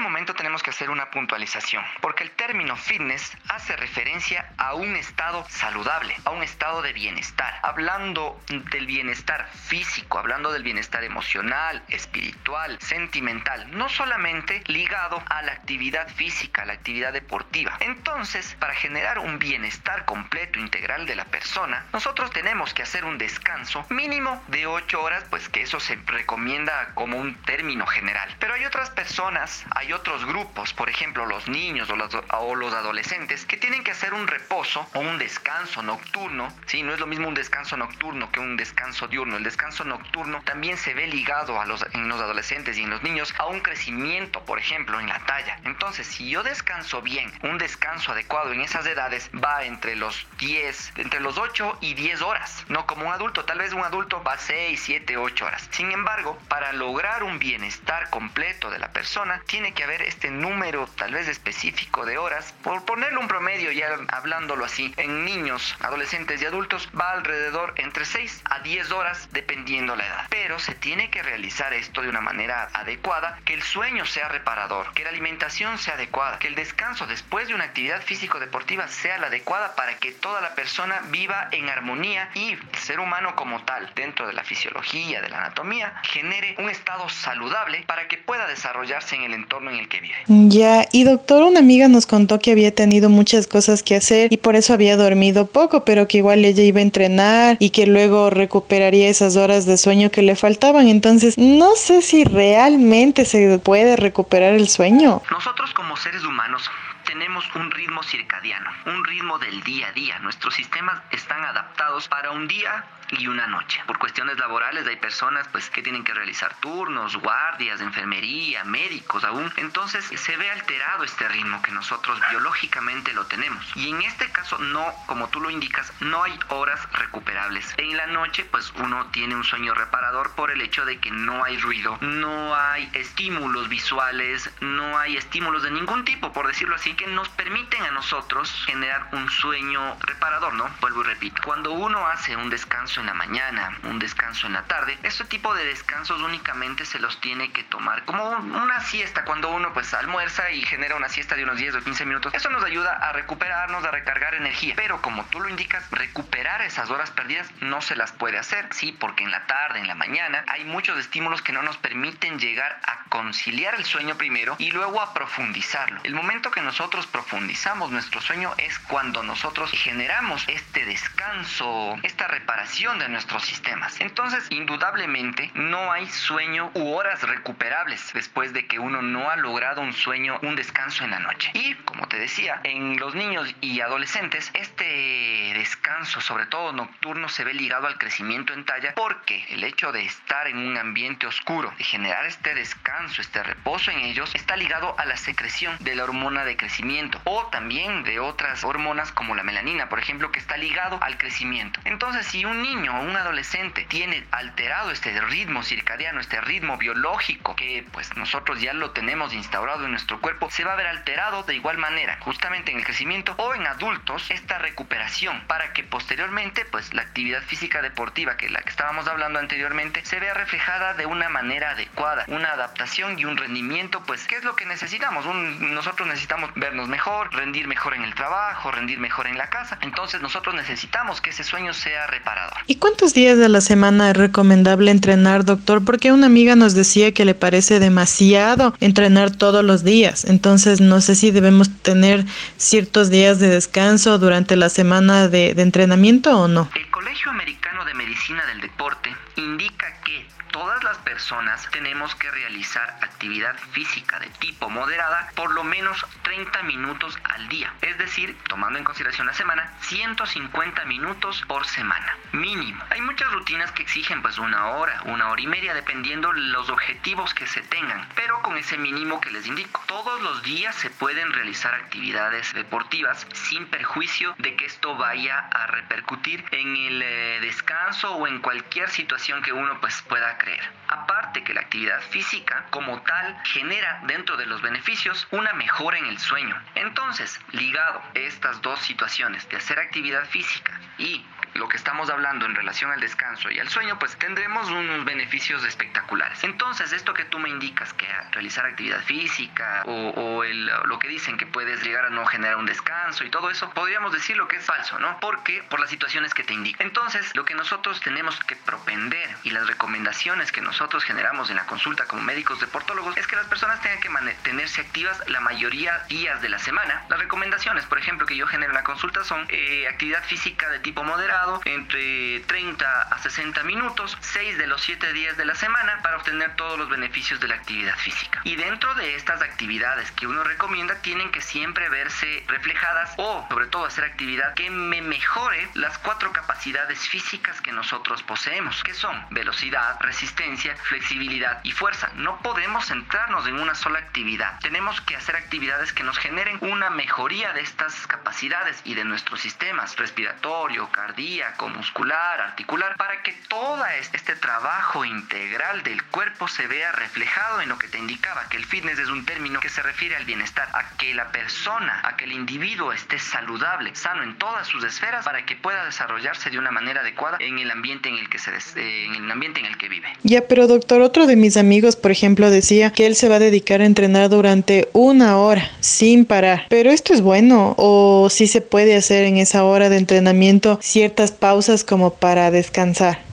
que 0.58 0.70
hacer 0.70 0.90
una 0.90 1.10
puntualización, 1.10 1.84
porque 2.00 2.24
el 2.24 2.32
término 2.32 2.76
fitness 2.76 3.36
hace 3.48 3.76
referencia 3.76 4.52
a 4.58 4.74
un 4.74 4.96
estado 4.96 5.46
saludable, 5.48 6.14
a 6.24 6.30
un 6.30 6.42
estado 6.42 6.82
de 6.82 6.92
bienestar. 6.92 7.58
Hablando 7.62 8.42
del 8.48 8.86
bienestar 8.86 9.48
físico, 9.52 10.18
hablando 10.18 10.52
del 10.52 10.64
bienestar 10.64 11.04
emocional, 11.04 11.82
espiritual, 11.88 12.78
sentimental, 12.80 13.70
no 13.70 13.88
solamente 13.88 14.62
ligado 14.66 15.22
a 15.28 15.42
la 15.42 15.52
actividad 15.52 16.08
física, 16.08 16.62
a 16.62 16.66
la 16.66 16.72
actividad 16.72 17.12
deportiva. 17.12 17.76
Entonces, 17.80 18.56
para 18.58 18.74
generar 18.74 19.20
un 19.20 19.38
bienestar 19.38 20.04
completo, 20.04 20.58
integral 20.58 21.06
de 21.06 21.14
la 21.14 21.24
persona, 21.26 21.86
nosotros 21.92 22.30
tenemos 22.30 22.74
que 22.74 22.82
hacer 22.82 23.04
un 23.04 23.18
descanso 23.18 23.86
mínimo 23.90 24.42
de 24.48 24.66
8 24.66 25.02
horas, 25.02 25.24
pues 25.30 25.48
que 25.48 25.62
eso 25.62 25.78
se 25.78 25.96
recomienda 26.06 26.90
como 26.94 27.18
un 27.18 27.34
término 27.42 27.86
general. 27.86 28.34
Pero 28.38 28.54
hay 28.54 28.64
otras 28.64 28.90
personas, 28.90 29.64
hay 29.70 29.92
otros 29.92 30.24
grupos, 30.24 30.39
por 30.46 30.88
ejemplo 30.88 31.26
los 31.26 31.48
niños 31.48 31.90
o 31.90 31.96
los, 31.96 32.14
o 32.14 32.54
los 32.54 32.74
adolescentes, 32.74 33.44
que 33.44 33.56
tienen 33.56 33.84
que 33.84 33.90
hacer 33.90 34.14
un 34.14 34.26
reposo 34.26 34.86
o 34.94 35.00
un 35.00 35.18
descanso 35.18 35.82
nocturno. 35.82 36.48
Sí, 36.66 36.82
no 36.82 36.92
es 36.92 37.00
lo 37.00 37.06
mismo 37.06 37.28
un 37.28 37.34
descanso 37.34 37.76
nocturno 37.76 38.30
que 38.30 38.40
un 38.40 38.56
descanso 38.56 39.08
diurno. 39.08 39.36
El 39.36 39.44
descanso 39.44 39.84
nocturno 39.84 40.42
también 40.44 40.76
se 40.76 40.94
ve 40.94 41.06
ligado 41.06 41.60
a 41.60 41.66
los, 41.66 41.84
en 41.92 42.08
los 42.08 42.20
adolescentes 42.20 42.78
y 42.78 42.82
en 42.82 42.90
los 42.90 43.02
niños 43.02 43.34
a 43.38 43.46
un 43.46 43.60
crecimiento, 43.60 44.44
por 44.44 44.58
ejemplo, 44.58 44.98
en 45.00 45.08
la 45.08 45.18
talla. 45.26 45.58
Entonces, 45.64 46.06
si 46.06 46.30
yo 46.30 46.42
descanso 46.42 47.02
bien, 47.02 47.32
un 47.42 47.58
descanso 47.58 48.12
adecuado 48.12 48.52
en 48.52 48.60
esas 48.60 48.86
edades 48.86 49.30
va 49.32 49.64
entre 49.64 49.96
los 49.96 50.26
10, 50.38 50.92
entre 50.96 51.20
los 51.20 51.38
8 51.38 51.78
y 51.80 51.94
10 51.94 52.22
horas. 52.22 52.64
No 52.68 52.86
como 52.86 53.06
un 53.06 53.12
adulto, 53.12 53.44
tal 53.44 53.58
vez 53.58 53.72
un 53.72 53.82
adulto 53.82 54.22
va 54.22 54.38
6, 54.38 54.80
7, 54.82 55.16
8 55.16 55.44
horas. 55.44 55.68
Sin 55.70 55.92
embargo, 55.92 56.38
para 56.48 56.72
lograr 56.72 57.22
un 57.22 57.38
bienestar 57.38 58.10
completo 58.10 58.70
de 58.70 58.78
la 58.78 58.92
persona, 58.92 59.42
tiene 59.46 59.72
que 59.72 59.84
haber 59.84 60.02
este 60.02 60.29
número 60.30 60.86
tal 60.96 61.12
vez 61.12 61.28
específico 61.28 62.06
de 62.06 62.18
horas, 62.18 62.54
por 62.62 62.84
ponerlo 62.84 63.20
un 63.20 63.28
promedio 63.28 63.72
ya 63.72 63.88
hablándolo 64.08 64.64
así, 64.64 64.92
en 64.96 65.24
niños, 65.24 65.76
adolescentes 65.80 66.40
y 66.40 66.46
adultos 66.46 66.88
va 66.98 67.12
alrededor 67.12 67.74
entre 67.76 68.04
6 68.04 68.42
a 68.44 68.60
10 68.60 68.90
horas 68.92 69.28
dependiendo 69.32 69.96
la 69.96 70.06
edad. 70.06 70.26
Pero 70.30 70.58
se 70.58 70.74
tiene 70.74 71.10
que 71.10 71.22
realizar 71.22 71.72
esto 71.72 72.02
de 72.02 72.08
una 72.08 72.20
manera 72.20 72.68
adecuada, 72.72 73.38
que 73.44 73.54
el 73.54 73.62
sueño 73.62 74.06
sea 74.06 74.28
reparador, 74.28 74.92
que 74.92 75.04
la 75.04 75.10
alimentación 75.10 75.78
sea 75.78 75.94
adecuada, 75.94 76.38
que 76.38 76.48
el 76.48 76.54
descanso 76.54 77.06
después 77.06 77.48
de 77.48 77.54
una 77.54 77.64
actividad 77.64 78.02
físico-deportiva 78.02 78.88
sea 78.88 79.18
la 79.18 79.28
adecuada 79.28 79.74
para 79.74 79.96
que 79.96 80.12
toda 80.12 80.40
la 80.40 80.54
persona 80.54 81.00
viva 81.08 81.48
en 81.50 81.68
armonía 81.68 82.30
y 82.34 82.52
el 82.52 82.78
ser 82.78 83.00
humano 83.00 83.34
como 83.36 83.64
tal, 83.64 83.90
dentro 83.94 84.26
de 84.26 84.32
la 84.32 84.44
fisiología, 84.44 85.20
de 85.20 85.28
la 85.28 85.38
anatomía 85.38 86.00
genere 86.02 86.54
un 86.58 86.70
estado 86.70 87.08
saludable 87.08 87.82
para 87.86 88.08
que 88.08 88.18
pueda 88.18 88.46
desarrollarse 88.46 89.16
en 89.16 89.22
el 89.22 89.34
entorno 89.34 89.70
en 89.70 89.78
el 89.78 89.88
que 89.88 90.00
vive. 90.00 90.19
Ya, 90.26 90.86
y 90.92 91.04
doctor, 91.04 91.42
una 91.42 91.60
amiga 91.60 91.88
nos 91.88 92.06
contó 92.06 92.38
que 92.38 92.52
había 92.52 92.74
tenido 92.74 93.08
muchas 93.08 93.46
cosas 93.46 93.82
que 93.82 93.96
hacer 93.96 94.32
y 94.32 94.36
por 94.36 94.56
eso 94.56 94.72
había 94.72 94.96
dormido 94.96 95.46
poco, 95.46 95.84
pero 95.84 96.08
que 96.08 96.18
igual 96.18 96.44
ella 96.44 96.62
iba 96.62 96.78
a 96.78 96.82
entrenar 96.82 97.56
y 97.58 97.70
que 97.70 97.86
luego 97.86 98.30
recuperaría 98.30 99.08
esas 99.08 99.36
horas 99.36 99.66
de 99.66 99.76
sueño 99.76 100.10
que 100.10 100.22
le 100.22 100.36
faltaban. 100.36 100.88
Entonces, 100.88 101.38
no 101.38 101.74
sé 101.76 102.02
si 102.02 102.24
realmente 102.24 103.24
se 103.24 103.58
puede 103.58 103.96
recuperar 103.96 104.54
el 104.54 104.68
sueño. 104.68 105.22
Nosotros 105.30 105.72
como 105.74 105.96
seres 105.96 106.24
humanos 106.24 106.70
tenemos 107.06 107.44
un 107.56 107.70
ritmo 107.70 108.02
circadiano, 108.02 108.70
un 108.86 109.04
ritmo 109.04 109.38
del 109.38 109.62
día 109.62 109.88
a 109.88 109.92
día. 109.92 110.18
Nuestros 110.20 110.54
sistemas 110.54 111.02
están 111.10 111.42
adaptados 111.44 112.08
para 112.08 112.30
un 112.30 112.46
día 112.46 112.84
y 113.10 113.26
una 113.26 113.46
noche. 113.46 113.82
Por 113.86 113.98
cuestiones 113.98 114.38
laborales 114.38 114.86
hay 114.86 114.96
personas 114.96 115.48
pues 115.48 115.70
que 115.70 115.82
tienen 115.82 116.04
que 116.04 116.14
realizar 116.14 116.54
turnos, 116.60 117.16
guardias, 117.16 117.80
enfermería, 117.80 118.64
médicos 118.64 119.24
aún. 119.24 119.52
Entonces 119.56 120.04
se 120.04 120.36
ve 120.36 120.50
alterado 120.50 121.04
este 121.04 121.28
ritmo 121.28 121.60
que 121.62 121.72
nosotros 121.72 122.20
biológicamente 122.30 123.12
lo 123.12 123.26
tenemos. 123.26 123.64
Y 123.74 123.90
en 123.90 124.02
este 124.02 124.30
caso 124.30 124.58
no, 124.58 124.86
como 125.06 125.28
tú 125.28 125.40
lo 125.40 125.50
indicas, 125.50 125.92
no 126.00 126.22
hay 126.22 126.38
horas 126.48 126.80
recuperables. 126.92 127.74
En 127.76 127.96
la 127.96 128.06
noche 128.06 128.44
pues 128.44 128.72
uno 128.76 129.06
tiene 129.06 129.34
un 129.34 129.44
sueño 129.44 129.74
reparador 129.74 130.32
por 130.34 130.50
el 130.50 130.60
hecho 130.60 130.84
de 130.84 130.98
que 130.98 131.10
no 131.10 131.44
hay 131.44 131.58
ruido, 131.58 131.98
no 132.00 132.54
hay 132.54 132.88
estímulos 132.92 133.68
visuales, 133.68 134.50
no 134.60 134.98
hay 134.98 135.16
estímulos 135.16 135.62
de 135.62 135.70
ningún 135.70 136.04
tipo, 136.04 136.32
por 136.32 136.46
decirlo 136.46 136.74
así, 136.76 136.94
que 136.94 137.06
nos 137.06 137.28
permiten 137.30 137.82
a 137.82 137.90
nosotros 137.90 138.50
generar 138.66 139.08
un 139.12 139.28
sueño 139.30 139.96
reparador, 140.00 140.54
¿no? 140.54 140.68
Vuelvo 140.80 141.00
y 141.02 141.04
repito. 141.04 141.42
Cuando 141.44 141.72
uno 141.72 142.06
hace 142.06 142.36
un 142.36 142.50
descanso 142.50 142.99
en 143.00 143.06
la 143.06 143.14
mañana, 143.14 143.78
un 143.84 143.98
descanso 143.98 144.46
en 144.46 144.52
la 144.52 144.64
tarde. 144.64 144.98
Este 145.02 145.24
tipo 145.24 145.54
de 145.54 145.64
descansos 145.64 146.20
únicamente 146.20 146.84
se 146.84 146.98
los 146.98 147.20
tiene 147.20 147.50
que 147.50 147.64
tomar 147.64 148.04
como 148.04 148.28
una 148.28 148.80
siesta 148.80 149.24
cuando 149.24 149.50
uno 149.50 149.72
pues 149.72 149.92
almuerza 149.94 150.50
y 150.50 150.62
genera 150.62 150.96
una 150.96 151.08
siesta 151.08 151.34
de 151.34 151.44
unos 151.44 151.56
10 151.56 151.76
o 151.76 151.80
15 151.82 152.04
minutos. 152.06 152.34
Eso 152.34 152.50
nos 152.50 152.62
ayuda 152.62 152.94
a 152.96 153.12
recuperarnos, 153.12 153.84
a 153.84 153.90
recargar 153.90 154.34
energía. 154.34 154.74
Pero 154.76 155.00
como 155.02 155.24
tú 155.26 155.40
lo 155.40 155.48
indicas, 155.48 155.90
recuperar 155.90 156.62
esas 156.62 156.90
horas 156.90 157.10
perdidas 157.10 157.50
no 157.60 157.80
se 157.80 157.96
las 157.96 158.12
puede 158.12 158.38
hacer. 158.38 158.68
Sí, 158.72 158.92
porque 158.92 159.24
en 159.24 159.30
la 159.30 159.46
tarde, 159.46 159.80
en 159.80 159.86
la 159.86 159.94
mañana, 159.94 160.44
hay 160.48 160.64
muchos 160.64 160.98
estímulos 160.98 161.42
que 161.42 161.52
no 161.52 161.62
nos 161.62 161.76
permiten 161.78 162.38
llegar 162.38 162.80
a 162.86 163.04
conciliar 163.08 163.74
el 163.74 163.84
sueño 163.84 164.16
primero 164.16 164.56
y 164.58 164.70
luego 164.70 165.00
a 165.00 165.14
profundizarlo. 165.14 166.00
El 166.04 166.14
momento 166.14 166.50
que 166.50 166.60
nosotros 166.60 167.06
profundizamos 167.06 167.90
nuestro 167.90 168.20
sueño 168.20 168.52
es 168.58 168.78
cuando 168.78 169.22
nosotros 169.22 169.70
generamos 169.72 170.44
este 170.48 170.84
descanso, 170.84 171.98
esta 172.02 172.28
reparación 172.28 172.89
de 172.98 173.08
nuestros 173.08 173.44
sistemas. 173.44 174.00
Entonces, 174.00 174.46
indudablemente, 174.50 175.50
no 175.54 175.92
hay 175.92 176.06
sueño 176.08 176.70
u 176.74 176.92
horas 176.92 177.22
recuperables 177.22 178.12
después 178.14 178.52
de 178.52 178.66
que 178.66 178.78
uno 178.78 179.00
no 179.00 179.30
ha 179.30 179.36
logrado 179.36 179.80
un 179.80 179.92
sueño, 179.92 180.38
un 180.42 180.56
descanso 180.56 181.04
en 181.04 181.10
la 181.10 181.20
noche. 181.20 181.50
Y, 181.54 181.74
como 181.74 182.08
te 182.08 182.18
decía, 182.18 182.60
en 182.64 182.98
los 182.98 183.14
niños 183.14 183.54
y 183.60 183.80
adolescentes, 183.80 184.50
este 184.54 185.52
descanso, 185.54 186.20
sobre 186.20 186.46
todo 186.46 186.72
nocturno, 186.72 187.28
se 187.28 187.44
ve 187.44 187.54
ligado 187.54 187.86
al 187.86 187.98
crecimiento 187.98 188.52
en 188.54 188.64
talla 188.64 188.94
porque 188.94 189.44
el 189.50 189.62
hecho 189.62 189.92
de 189.92 190.04
estar 190.04 190.48
en 190.48 190.58
un 190.58 190.76
ambiente 190.76 191.26
oscuro, 191.26 191.72
de 191.78 191.84
generar 191.84 192.26
este 192.26 192.54
descanso, 192.54 193.20
este 193.20 193.42
reposo 193.42 193.90
en 193.90 194.00
ellos, 194.00 194.34
está 194.34 194.56
ligado 194.56 194.98
a 194.98 195.04
la 195.04 195.16
secreción 195.16 195.76
de 195.80 195.94
la 195.94 196.04
hormona 196.04 196.44
de 196.44 196.56
crecimiento 196.56 197.20
o 197.24 197.46
también 197.46 198.02
de 198.02 198.18
otras 198.18 198.64
hormonas 198.64 199.12
como 199.12 199.34
la 199.34 199.42
melanina, 199.42 199.88
por 199.88 200.00
ejemplo, 200.00 200.32
que 200.32 200.40
está 200.40 200.56
ligado 200.56 200.98
al 201.02 201.18
crecimiento. 201.18 201.80
Entonces, 201.84 202.26
si 202.26 202.44
un 202.44 202.62
niño 202.62 202.79
o 202.88 203.00
un 203.00 203.16
adolescente 203.16 203.84
tiene 203.88 204.24
alterado 204.30 204.90
este 204.90 205.18
ritmo 205.20 205.62
circadiano, 205.62 206.20
este 206.20 206.40
ritmo 206.40 206.78
biológico 206.78 207.54
que 207.56 207.84
pues 207.92 208.16
nosotros 208.16 208.60
ya 208.60 208.72
lo 208.72 208.92
tenemos 208.92 209.32
instaurado 209.34 209.84
en 209.84 209.90
nuestro 209.90 210.20
cuerpo, 210.20 210.50
se 210.50 210.64
va 210.64 210.72
a 210.72 210.76
ver 210.76 210.86
alterado 210.86 211.42
de 211.42 211.54
igual 211.54 211.78
manera, 211.78 212.18
justamente 212.20 212.72
en 212.72 212.78
el 212.78 212.84
crecimiento 212.84 213.34
o 213.38 213.54
en 213.54 213.66
adultos, 213.66 214.30
esta 214.30 214.58
recuperación 214.58 215.42
para 215.46 215.72
que 215.72 215.84
posteriormente 215.84 216.64
pues 216.64 216.94
la 216.94 217.02
actividad 217.02 217.42
física 217.42 217.82
deportiva 217.82 218.36
que 218.36 218.48
la 218.48 218.62
que 218.62 218.70
estábamos 218.70 219.06
hablando 219.08 219.38
anteriormente 219.38 220.04
se 220.04 220.20
vea 220.20 220.34
reflejada 220.34 220.94
de 220.94 221.06
una 221.06 221.28
manera 221.28 221.70
adecuada, 221.70 222.24
una 222.28 222.52
adaptación 222.52 223.18
y 223.18 223.24
un 223.24 223.36
rendimiento 223.36 224.02
pues 224.04 224.26
¿qué 224.26 224.36
es 224.36 224.44
lo 224.44 224.56
que 224.56 224.66
necesitamos? 224.66 225.26
nosotros 225.26 226.08
necesitamos 226.08 226.50
vernos 226.54 226.88
mejor, 226.88 227.32
rendir 227.34 227.66
mejor 227.66 227.94
en 227.94 228.04
el 228.04 228.14
trabajo, 228.14 228.70
rendir 228.70 228.98
mejor 228.98 229.26
en 229.26 229.38
la 229.38 229.48
casa. 229.50 229.78
Entonces 229.80 230.20
nosotros 230.20 230.54
necesitamos 230.54 231.20
que 231.20 231.30
ese 231.30 231.44
sueño 231.44 231.72
sea 231.72 232.06
reparador. 232.06 232.58
¿Y 232.70 232.76
cuántos 232.76 233.14
días 233.14 233.36
de 233.36 233.48
la 233.48 233.60
semana 233.60 234.10
es 234.12 234.16
recomendable 234.16 234.92
entrenar, 234.92 235.44
doctor? 235.44 235.84
Porque 235.84 236.12
una 236.12 236.26
amiga 236.26 236.54
nos 236.54 236.72
decía 236.72 237.12
que 237.12 237.24
le 237.24 237.34
parece 237.34 237.80
demasiado 237.80 238.76
entrenar 238.78 239.32
todos 239.32 239.64
los 239.64 239.82
días. 239.82 240.24
Entonces 240.24 240.80
no 240.80 241.00
sé 241.00 241.16
si 241.16 241.32
debemos 241.32 241.68
tener 241.82 242.24
ciertos 242.58 243.10
días 243.10 243.40
de 243.40 243.48
descanso 243.48 244.20
durante 244.20 244.54
la 244.54 244.68
semana 244.68 245.26
de, 245.26 245.50
entrenamiento 245.60 246.38
o 246.38 246.46
no. 246.46 246.70
El 246.76 246.88
Colegio 246.92 247.32
Americano 247.32 247.84
de 247.84 247.94
Medicina 247.94 248.40
del 248.46 248.60
Deporte 248.60 249.10
indica 249.34 249.92
que 250.04 250.24
todas 250.52 250.82
las 250.84 250.98
personas 250.98 251.68
tenemos 251.70 252.14
que 252.14 252.30
realizar 252.30 252.98
actividad 253.02 253.56
física 253.72 254.18
de 254.18 254.28
tipo 254.30 254.68
moderada 254.68 255.30
por 255.34 255.52
lo 255.52 255.64
menos 255.64 256.04
30 256.22 256.62
minutos 256.64 257.18
al 257.24 257.48
día. 257.48 257.72
Es 257.82 257.98
decir, 257.98 258.36
tomando 258.48 258.78
en 258.78 258.84
consideración 258.84 259.26
la 259.26 259.32
semana, 259.32 259.72
150 259.82 260.84
minutos 260.84 261.42
por 261.46 261.66
semana, 261.66 262.16
mínimo. 262.32 262.84
Hay 262.90 263.00
muchas 263.00 263.30
rutinas 263.32 263.72
que 263.72 263.82
exigen 263.82 264.22
pues 264.22 264.38
una 264.38 264.66
hora, 264.68 265.02
una 265.06 265.30
hora 265.30 265.40
y 265.40 265.46
media, 265.46 265.74
dependiendo 265.74 266.32
los 266.32 266.68
objetivos 266.70 267.34
que 267.34 267.46
se 267.46 267.62
tengan, 267.62 268.08
pero 268.14 268.42
con 268.42 268.56
ese 268.56 268.78
mínimo 268.78 269.20
que 269.20 269.30
les 269.30 269.46
indico. 269.46 269.82
Todos 269.86 270.20
los 270.22 270.42
días 270.42 270.74
se 270.76 270.90
pueden 270.90 271.32
realizar 271.32 271.74
actividades 271.74 272.52
deportivas 272.54 273.26
sin 273.32 273.66
perjuicio 273.66 274.34
de 274.38 274.56
que 274.56 274.66
esto 274.66 274.96
vaya 274.96 275.38
a 275.38 275.66
repercutir 275.66 276.44
en 276.50 276.76
el 276.76 277.02
eh, 277.02 277.38
descanso 277.40 278.14
o 278.14 278.26
en 278.26 278.40
cualquier 278.40 278.90
situación 278.90 279.42
que 279.42 279.52
uno 279.52 279.80
pues 279.80 280.02
pueda 280.02 280.38
creer. 280.40 280.64
Aparte 280.88 281.44
que 281.44 281.54
la 281.54 281.60
actividad 281.60 282.00
física 282.10 282.64
como 282.70 283.00
tal 283.02 283.40
genera 283.44 284.00
dentro 284.06 284.36
de 284.36 284.46
los 284.46 284.60
beneficios 284.62 285.28
una 285.30 285.52
mejora 285.52 285.98
en 285.98 286.06
el 286.06 286.18
sueño. 286.18 286.56
Entonces, 286.74 287.38
ligado 287.52 288.02
estas 288.14 288.60
dos 288.62 288.80
situaciones 288.80 289.48
de 289.48 289.56
hacer 289.56 289.78
actividad 289.78 290.24
física 290.26 290.80
y 290.98 291.24
lo 291.54 291.68
que 291.68 291.76
estamos 291.76 292.10
hablando 292.10 292.46
en 292.46 292.54
relación 292.54 292.90
al 292.90 293.00
descanso 293.00 293.50
y 293.50 293.58
al 293.58 293.68
sueño, 293.68 293.98
pues 293.98 294.16
tendremos 294.16 294.68
unos 294.70 295.04
beneficios 295.04 295.64
espectaculares. 295.64 296.42
Entonces, 296.44 296.92
esto 296.92 297.14
que 297.14 297.24
tú 297.24 297.38
me 297.38 297.48
indicas, 297.48 297.92
que 297.94 298.06
realizar 298.32 298.66
actividad 298.66 299.02
física 299.02 299.82
o, 299.86 300.44
lo 300.84 300.98
que 300.98 301.08
dicen 301.08 301.36
que 301.36 301.46
puedes 301.46 301.82
llegar 301.82 302.06
a 302.06 302.10
no 302.10 302.24
generar 302.26 302.56
un 302.56 302.66
descanso 302.66 303.24
y 303.24 303.30
todo 303.30 303.50
eso, 303.50 303.70
podríamos 303.70 304.12
decir 304.12 304.36
lo 304.36 304.48
que 304.48 304.56
es 304.56 304.64
falso, 304.64 304.98
¿no? 304.98 305.18
Porque 305.20 305.62
por 305.64 305.80
las 305.80 305.90
situaciones 305.90 306.34
que 306.34 306.44
te 306.44 306.54
indican. 306.54 306.86
Entonces, 306.86 307.34
lo 307.34 307.44
que 307.44 307.54
nosotros 307.54 308.00
tenemos 308.00 308.38
que 308.44 308.56
propender 308.56 309.28
y 309.44 309.50
las 309.50 309.66
recomendaciones 309.66 310.52
que 310.52 310.60
nosotros 310.60 311.04
generamos 311.04 311.50
en 311.50 311.56
la 311.56 311.66
consulta 311.66 312.06
como 312.06 312.22
médicos 312.22 312.60
deportólogos 312.60 313.16
es 313.16 313.26
que 313.26 313.36
las 313.36 313.46
personas 313.46 313.80
tengan 313.82 314.00
que 314.00 314.08
mantenerse 314.08 314.80
activas 314.80 315.22
la 315.28 315.40
mayoría 315.40 315.98
días 316.08 316.40
de 316.42 316.48
la 316.48 316.58
semana. 316.58 317.04
Las 317.08 317.18
recomendaciones, 317.18 317.84
por 317.86 317.98
ejemplo, 317.98 318.26
que 318.26 318.36
yo 318.36 318.46
genero 318.46 318.70
en 318.70 318.76
la 318.76 318.84
consulta 318.84 319.24
son 319.24 319.46
eh, 319.48 319.86
actividad 319.88 320.22
física 320.24 320.68
de 320.68 320.78
tipo 320.80 321.04
moderado, 321.04 321.39
entre 321.64 322.40
30 322.40 323.02
a 323.02 323.18
60 323.18 323.62
minutos, 323.62 324.16
6 324.20 324.58
de 324.58 324.66
los 324.66 324.82
7 324.82 325.12
días 325.12 325.36
de 325.36 325.44
la 325.46 325.54
semana 325.54 326.00
para 326.02 326.16
obtener 326.16 326.54
todos 326.56 326.78
los 326.78 326.88
beneficios 326.88 327.40
de 327.40 327.48
la 327.48 327.54
actividad 327.54 327.96
física. 327.96 328.40
Y 328.44 328.56
dentro 328.56 328.94
de 328.94 329.14
estas 329.14 329.40
actividades 329.40 330.10
que 330.12 330.26
uno 330.26 330.44
recomienda 330.44 330.96
tienen 330.96 331.30
que 331.30 331.40
siempre 331.40 331.88
verse 331.88 332.44
reflejadas 332.46 333.14
o 333.16 333.46
sobre 333.48 333.66
todo 333.68 333.86
hacer 333.86 334.04
actividad 334.04 334.54
que 334.54 334.68
me 334.70 335.00
mejore 335.00 335.68
las 335.74 335.96
cuatro 335.98 336.30
capacidades 336.32 337.08
físicas 337.08 337.60
que 337.60 337.72
nosotros 337.72 338.22
poseemos, 338.22 338.82
que 338.82 338.92
son 338.92 339.24
velocidad, 339.30 339.96
resistencia, 340.00 340.76
flexibilidad 340.76 341.60
y 341.62 341.72
fuerza. 341.72 342.10
No 342.16 342.38
podemos 342.42 342.86
centrarnos 342.86 343.46
en 343.46 343.58
una 343.58 343.74
sola 343.74 343.98
actividad. 343.98 344.58
Tenemos 344.60 345.00
que 345.00 345.16
hacer 345.16 345.36
actividades 345.36 345.92
que 345.92 346.02
nos 346.02 346.18
generen 346.18 346.58
una 346.60 346.90
mejoría 346.90 347.52
de 347.54 347.62
estas 347.62 348.06
capacidades 348.06 348.80
y 348.84 348.94
de 348.94 349.04
nuestros 349.04 349.40
sistemas 349.40 349.96
respiratorio, 349.96 350.90
cardíaco, 350.90 351.29
muscular, 351.74 352.40
articular, 352.40 352.96
para 352.96 353.22
que 353.22 353.32
todo 353.48 353.84
este 354.00 354.34
trabajo 354.36 355.04
integral 355.04 355.82
del 355.82 356.02
cuerpo 356.04 356.48
se 356.48 356.66
vea 356.66 356.92
reflejado 356.92 357.60
en 357.60 357.68
lo 357.68 357.78
que 357.78 357.88
te 357.88 357.98
indicaba, 357.98 358.48
que 358.48 358.56
el 358.56 358.64
fitness 358.64 358.98
es 358.98 359.08
un 359.08 359.24
término 359.24 359.60
que 359.60 359.68
se 359.68 359.82
refiere 359.82 360.16
al 360.16 360.24
bienestar, 360.24 360.68
a 360.72 360.96
que 360.96 361.14
la 361.14 361.30
persona, 361.30 362.00
a 362.04 362.16
que 362.16 362.24
el 362.24 362.32
individuo 362.32 362.92
esté 362.92 363.18
saludable, 363.18 363.94
sano 363.94 364.22
en 364.22 364.36
todas 364.36 364.66
sus 364.66 364.84
esferas 364.84 365.24
para 365.24 365.44
que 365.46 365.56
pueda 365.56 365.84
desarrollarse 365.84 366.50
de 366.50 366.58
una 366.58 366.70
manera 366.70 367.00
adecuada 367.00 367.36
en 367.40 367.58
el 367.58 367.70
ambiente 367.70 368.08
en 368.08 368.16
el 368.16 368.28
que 368.28 368.38
se 368.38 368.50
eh, 368.50 369.06
en 369.06 369.24
el 369.24 369.30
ambiente 369.30 369.60
en 369.60 369.66
el 369.66 369.76
que 369.76 369.88
vive. 369.88 370.08
Ya, 370.22 370.46
pero 370.48 370.66
doctor, 370.66 371.00
otro 371.00 371.26
de 371.26 371.36
mis 371.36 371.56
amigos, 371.56 371.96
por 371.96 372.10
ejemplo, 372.10 372.50
decía 372.50 372.90
que 372.90 373.06
él 373.06 373.14
se 373.14 373.28
va 373.28 373.36
a 373.36 373.40
dedicar 373.40 373.80
a 373.80 373.86
entrenar 373.86 374.28
durante 374.28 374.88
una 374.92 375.38
hora 375.38 375.70
sin 375.80 376.24
parar. 376.24 376.66
Pero 376.68 376.90
esto 376.90 377.14
es 377.14 377.20
bueno 377.20 377.74
o 377.78 378.28
si 378.30 378.46
se 378.46 378.60
puede 378.60 378.96
hacer 378.96 379.24
en 379.24 379.38
esa 379.38 379.64
hora 379.64 379.88
de 379.88 379.98
entrenamiento 379.98 380.78
cierta 380.82 381.19
pausas 381.28 381.84
como 381.84 382.14
para 382.14 382.50
descansar. 382.50 383.29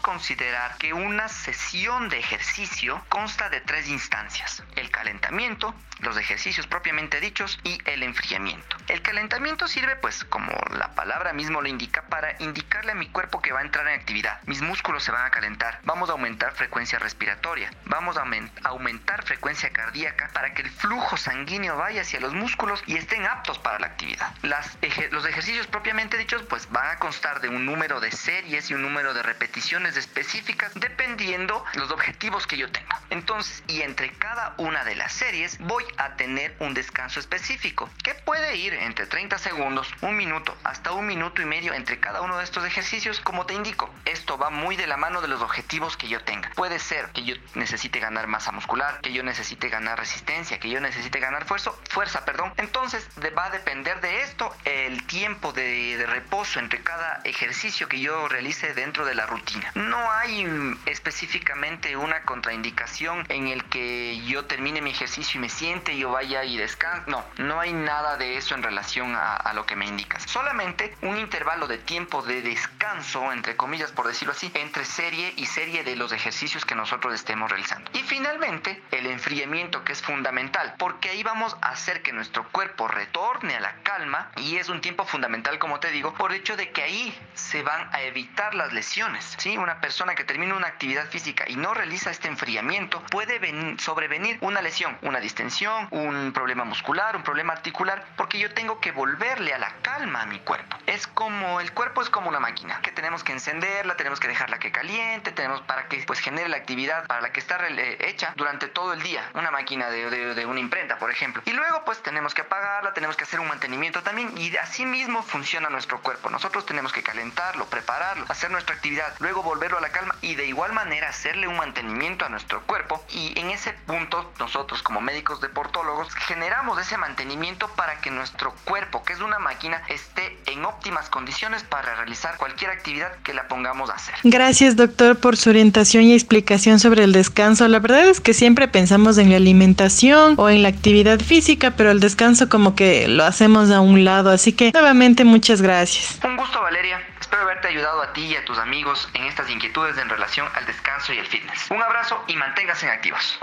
Considerar 0.00 0.76
que 0.78 0.92
una 0.92 1.28
sesión 1.28 2.08
de 2.08 2.18
ejercicio 2.18 3.02
consta 3.08 3.48
de 3.48 3.60
tres 3.60 3.88
instancias, 3.88 4.62
el 4.76 4.90
calentamiento, 4.90 5.74
los 6.00 6.16
ejercicios 6.16 6.66
propiamente 6.66 7.20
dichos 7.20 7.58
y 7.64 7.78
el 7.86 8.02
enfriamiento. 8.02 8.76
El 8.88 9.00
calentamiento 9.02 9.66
sirve 9.66 9.96
pues 9.96 10.24
como 10.24 10.52
la 10.76 10.94
palabra 10.94 11.32
mismo 11.32 11.62
lo 11.62 11.68
indica 11.68 12.02
para 12.02 12.36
indicarle 12.40 12.92
a 12.92 12.94
mi 12.94 13.08
cuerpo 13.08 13.40
que 13.40 13.52
va 13.52 13.60
a 13.60 13.62
entrar 13.62 13.86
en 13.88 13.98
actividad. 13.98 14.40
Mis 14.46 14.60
músculos 14.60 15.02
se 15.04 15.12
van 15.12 15.24
a 15.26 15.30
calentar, 15.30 15.80
vamos 15.84 16.08
a 16.10 16.12
aumentar 16.12 16.52
frecuencia 16.52 16.98
respiratoria, 16.98 17.70
vamos 17.86 18.16
a 18.16 18.24
aumentar 18.64 19.24
frecuencia 19.24 19.70
cardíaca 19.70 20.30
para 20.32 20.52
que 20.52 20.62
el 20.62 20.70
flujo 20.70 21.16
sanguíneo 21.16 21.76
vaya 21.76 22.02
hacia 22.02 22.20
los 22.20 22.34
músculos 22.34 22.82
y 22.86 22.96
estén 22.96 23.24
aptos 23.24 23.58
para 23.58 23.78
la 23.78 23.86
actividad. 23.86 24.32
Los 24.42 25.26
ejercicios 25.26 25.66
propiamente 25.66 26.18
dichos 26.18 26.42
pues 26.42 26.70
van 26.70 26.90
a 26.90 26.98
constar 26.98 27.40
de 27.40 27.48
un 27.48 27.64
número 27.64 28.00
de 28.00 28.12
series 28.12 28.70
y 28.70 28.74
un 28.74 28.82
número 28.82 29.14
de 29.14 29.22
repeticiones 29.22 29.83
específicas 29.90 30.72
dependiendo 30.74 31.64
los 31.74 31.90
objetivos 31.90 32.46
que 32.46 32.56
yo 32.56 32.70
tenga. 32.70 33.00
Entonces, 33.10 33.62
y 33.68 33.82
entre 33.82 34.10
cada 34.10 34.54
una 34.58 34.84
de 34.84 34.94
las 34.94 35.12
series 35.12 35.58
voy 35.58 35.84
a 35.96 36.16
tener 36.16 36.56
un 36.58 36.74
descanso 36.74 37.20
específico 37.20 37.90
que 38.02 38.14
puede 38.14 38.56
ir 38.56 38.74
entre 38.74 39.06
30 39.06 39.38
segundos, 39.38 39.88
un 40.00 40.16
minuto, 40.16 40.56
hasta 40.64 40.92
un 40.92 41.06
minuto 41.06 41.42
y 41.42 41.44
medio 41.44 41.74
entre 41.74 42.00
cada 42.00 42.22
uno 42.22 42.38
de 42.38 42.44
estos 42.44 42.64
ejercicios. 42.64 43.20
Como 43.20 43.46
te 43.46 43.54
indico, 43.54 43.92
esto 44.04 44.38
va 44.38 44.50
muy 44.50 44.76
de 44.76 44.86
la 44.86 44.96
mano 44.96 45.20
de 45.20 45.28
los 45.28 45.42
objetivos 45.42 45.96
que 45.96 46.08
yo 46.08 46.22
tenga. 46.24 46.50
Puede 46.54 46.78
ser 46.78 47.10
que 47.10 47.24
yo 47.24 47.34
necesite 47.54 48.00
ganar 48.00 48.26
masa 48.26 48.52
muscular, 48.52 49.00
que 49.00 49.12
yo 49.12 49.22
necesite 49.22 49.68
ganar 49.68 49.98
resistencia, 49.98 50.58
que 50.58 50.70
yo 50.70 50.80
necesite 50.80 51.20
ganar 51.20 51.44
fuerza, 51.44 51.72
fuerza, 51.90 52.24
perdón. 52.24 52.52
Entonces 52.56 53.06
va 53.36 53.46
a 53.46 53.50
depender 53.50 54.00
de 54.00 54.22
esto 54.22 54.54
el 54.64 55.06
tiempo 55.06 55.52
de 55.52 56.04
reposo 56.08 56.58
entre 56.58 56.82
cada 56.82 57.20
ejercicio 57.24 57.88
que 57.88 58.00
yo 58.00 58.28
realice 58.28 58.74
dentro 58.74 59.04
de 59.04 59.14
la 59.14 59.26
rutina. 59.26 59.70
No 59.74 60.10
hay 60.12 60.46
específicamente 60.86 61.96
una 61.96 62.22
contraindicación 62.22 63.24
en 63.28 63.48
el 63.48 63.64
que 63.64 64.20
yo 64.24 64.44
termine 64.44 64.80
mi 64.80 64.90
ejercicio 64.90 65.38
y 65.38 65.40
me 65.40 65.48
siente, 65.48 65.96
yo 65.96 66.10
vaya 66.12 66.44
y 66.44 66.56
descanse. 66.56 67.10
No, 67.10 67.24
no 67.38 67.60
hay 67.60 67.72
nada 67.72 68.16
de 68.16 68.36
eso 68.36 68.54
en 68.54 68.62
relación 68.62 69.14
a, 69.14 69.34
a 69.34 69.52
lo 69.52 69.66
que 69.66 69.76
me 69.76 69.86
indicas. 69.86 70.22
Solamente 70.22 70.96
un 71.02 71.18
intervalo 71.18 71.66
de 71.66 71.78
tiempo 71.78 72.22
de 72.22 72.42
descanso, 72.42 73.32
entre 73.32 73.56
comillas 73.56 73.90
por 73.90 74.06
decirlo 74.06 74.32
así, 74.32 74.50
entre 74.54 74.84
serie 74.84 75.32
y 75.36 75.46
serie 75.46 75.82
de 75.82 75.96
los 75.96 76.12
ejercicios 76.12 76.64
que 76.64 76.74
nosotros 76.74 77.14
estemos 77.14 77.50
realizando. 77.50 77.90
Y 77.94 78.02
finalmente, 78.02 78.82
el 78.92 79.06
enfriamiento 79.06 79.84
que 79.84 79.92
es 79.92 80.02
fundamental, 80.02 80.74
porque 80.78 81.10
ahí 81.10 81.22
vamos 81.22 81.56
a 81.62 81.70
hacer 81.70 82.02
que 82.02 82.12
nuestro 82.12 82.48
cuerpo 82.50 82.88
retorne 82.88 83.56
a 83.56 83.60
la 83.60 83.74
calma 83.82 84.30
y 84.36 84.56
es 84.56 84.68
un 84.68 84.80
tiempo 84.80 85.04
fundamental, 85.04 85.58
como 85.58 85.80
te 85.80 85.90
digo, 85.90 86.14
por 86.14 86.32
el 86.32 86.38
hecho 86.38 86.56
de 86.56 86.70
que 86.70 86.82
ahí 86.82 87.18
se 87.34 87.62
van 87.62 87.88
a 87.92 88.02
evitar 88.02 88.54
las 88.54 88.72
lesiones. 88.72 89.34
¿sí? 89.38 89.56
Una 89.64 89.80
persona 89.80 90.14
que 90.14 90.24
termina 90.24 90.54
una 90.54 90.66
actividad 90.66 91.08
física 91.08 91.44
y 91.48 91.56
no 91.56 91.72
realiza 91.72 92.10
este 92.10 92.28
enfriamiento 92.28 93.02
puede 93.10 93.40
sobrevenir 93.78 94.36
una 94.42 94.60
lesión, 94.60 94.98
una 95.00 95.20
distensión, 95.20 95.88
un 95.90 96.34
problema 96.34 96.64
muscular, 96.64 97.16
un 97.16 97.22
problema 97.22 97.54
articular, 97.54 98.04
porque 98.18 98.38
yo 98.38 98.52
tengo 98.52 98.78
que 98.78 98.92
volverle 98.92 99.54
a 99.54 99.58
la 99.58 99.72
calma 99.80 100.20
a 100.20 100.26
mi 100.26 100.38
cuerpo. 100.40 100.76
Es 100.86 101.06
como 101.06 101.60
el 101.60 101.72
cuerpo 101.72 102.02
es 102.02 102.10
como 102.10 102.28
una 102.28 102.40
máquina 102.40 102.82
que 102.82 102.90
tenemos 102.90 103.24
que 103.24 103.32
encenderla, 103.32 103.96
tenemos 103.96 104.20
que 104.20 104.28
dejarla 104.28 104.58
que 104.58 104.70
caliente, 104.70 105.32
tenemos 105.32 105.62
para 105.62 105.88
que 105.88 105.96
pues 106.06 106.18
genere 106.18 106.50
la 106.50 106.58
actividad 106.58 107.06
para 107.06 107.22
la 107.22 107.32
que 107.32 107.40
está 107.40 107.56
eh, 107.66 107.96
hecha 108.00 108.34
durante 108.36 108.68
todo 108.68 108.92
el 108.92 109.02
día, 109.02 109.30
una 109.32 109.50
máquina 109.50 109.88
de, 109.88 110.10
de, 110.10 110.34
de 110.34 110.44
una 110.44 110.60
imprenta, 110.60 110.98
por 110.98 111.10
ejemplo. 111.10 111.40
Y 111.46 111.52
luego 111.52 111.86
pues 111.86 112.02
tenemos 112.02 112.34
que 112.34 112.42
apagarla, 112.42 112.92
tenemos 112.92 113.16
que 113.16 113.24
hacer 113.24 113.40
un 113.40 113.48
mantenimiento 113.48 114.02
también 114.02 114.36
y 114.36 114.54
así 114.58 114.84
mismo 114.84 115.22
funciona 115.22 115.70
nuestro 115.70 116.02
cuerpo. 116.02 116.28
Nosotros 116.28 116.66
tenemos 116.66 116.92
que 116.92 117.02
calentarlo, 117.02 117.64
prepararlo, 117.64 118.26
hacer 118.28 118.50
nuestra 118.50 118.74
actividad, 118.74 119.14
luego 119.20 119.42
volverlo 119.44 119.78
a 119.78 119.80
la 119.80 119.90
calma 119.90 120.16
y 120.22 120.34
de 120.34 120.46
igual 120.46 120.72
manera 120.72 121.08
hacerle 121.08 121.46
un 121.46 121.56
mantenimiento 121.56 122.24
a 122.24 122.28
nuestro 122.28 122.62
cuerpo 122.62 123.04
y 123.12 123.38
en 123.38 123.50
ese 123.50 123.72
punto 123.86 124.32
nosotros 124.38 124.82
como 124.82 125.00
médicos 125.00 125.40
deportólogos 125.40 126.12
generamos 126.14 126.80
ese 126.80 126.96
mantenimiento 126.96 127.68
para 127.76 128.00
que 128.00 128.10
nuestro 128.10 128.54
cuerpo, 128.64 129.04
que 129.04 129.12
es 129.12 129.20
una 129.20 129.38
máquina, 129.38 129.82
esté 129.88 130.36
en 130.46 130.64
óptimas 130.64 131.08
condiciones 131.08 131.62
para 131.62 131.94
realizar 131.94 132.36
cualquier 132.36 132.70
actividad 132.70 133.12
que 133.22 133.34
la 133.34 133.48
pongamos 133.48 133.90
a 133.90 133.94
hacer. 133.94 134.14
Gracias 134.24 134.76
doctor 134.76 135.18
por 135.18 135.36
su 135.36 135.50
orientación 135.50 136.04
y 136.04 136.14
explicación 136.14 136.80
sobre 136.80 137.04
el 137.04 137.12
descanso. 137.12 137.68
La 137.68 137.78
verdad 137.78 138.08
es 138.08 138.20
que 138.20 138.34
siempre 138.34 138.68
pensamos 138.68 139.18
en 139.18 139.30
la 139.30 139.36
alimentación 139.36 140.34
o 140.38 140.48
en 140.48 140.62
la 140.62 140.68
actividad 140.68 141.20
física, 141.20 141.72
pero 141.72 141.90
el 141.90 142.00
descanso 142.00 142.48
como 142.48 142.74
que 142.74 143.08
lo 143.08 143.24
hacemos 143.24 143.70
a 143.70 143.80
un 143.80 144.04
lado. 144.04 144.30
Así 144.30 144.52
que 144.52 144.72
nuevamente 144.72 145.24
muchas 145.24 145.60
gracias. 145.60 146.18
Un 146.24 146.36
gusto 146.36 146.60
Valeria. 146.60 147.13
Espero 147.34 147.50
haberte 147.50 147.66
ayudado 147.66 148.00
a 148.00 148.12
ti 148.12 148.26
y 148.26 148.36
a 148.36 148.44
tus 148.44 148.58
amigos 148.58 149.08
en 149.12 149.24
estas 149.24 149.50
inquietudes 149.50 149.98
en 149.98 150.08
relación 150.08 150.46
al 150.54 150.66
descanso 150.66 151.12
y 151.12 151.18
el 151.18 151.26
fitness. 151.26 151.68
Un 151.68 151.82
abrazo 151.82 152.22
y 152.28 152.36
manténganse 152.36 152.88
activos. 152.88 153.40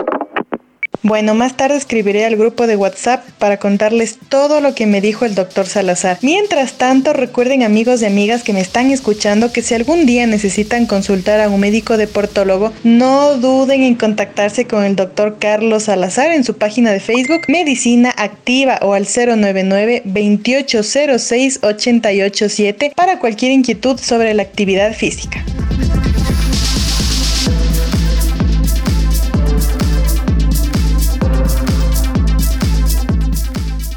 Bueno, 1.04 1.34
más 1.34 1.56
tarde 1.56 1.76
escribiré 1.76 2.24
al 2.24 2.36
grupo 2.36 2.68
de 2.68 2.76
WhatsApp 2.76 3.24
para 3.38 3.56
contarles 3.56 4.18
todo 4.28 4.60
lo 4.60 4.76
que 4.76 4.86
me 4.86 5.00
dijo 5.00 5.24
el 5.24 5.34
doctor 5.34 5.66
Salazar. 5.66 6.18
Mientras 6.22 6.74
tanto, 6.74 7.12
recuerden 7.12 7.64
amigos 7.64 8.02
y 8.02 8.06
amigas 8.06 8.44
que 8.44 8.52
me 8.52 8.60
están 8.60 8.92
escuchando 8.92 9.52
que 9.52 9.62
si 9.62 9.74
algún 9.74 10.06
día 10.06 10.28
necesitan 10.28 10.86
consultar 10.86 11.40
a 11.40 11.48
un 11.48 11.58
médico 11.58 11.96
deportólogo, 11.96 12.72
no 12.84 13.36
duden 13.36 13.82
en 13.82 13.96
contactarse 13.96 14.66
con 14.68 14.84
el 14.84 14.94
doctor 14.94 15.38
Carlos 15.40 15.84
Salazar 15.84 16.30
en 16.30 16.44
su 16.44 16.54
página 16.54 16.92
de 16.92 17.00
Facebook 17.00 17.42
Medicina 17.48 18.14
Activa 18.16 18.78
o 18.82 18.94
al 18.94 19.08
099 19.08 20.02
2806 20.04 21.58
887 21.62 22.92
para 22.94 23.18
cualquier 23.18 23.50
inquietud 23.50 23.98
sobre 23.98 24.34
la 24.34 24.44
actividad 24.44 24.94
física. 24.94 25.44